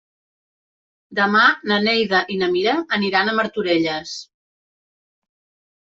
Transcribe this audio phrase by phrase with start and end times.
[1.19, 4.17] Demà na Neida i na Mira aniran a Martorelles.